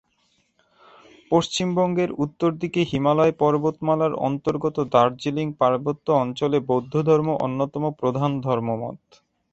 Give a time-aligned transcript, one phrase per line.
[1.31, 8.99] পশ্চিমবঙ্গের উত্তর দিকে হিমালয় পর্বতমালার অন্তর্গত দার্জিলিং পার্বত্য অঞ্চলে বৌদ্ধধর্ম অন্যতম প্রধান ধর্মমত।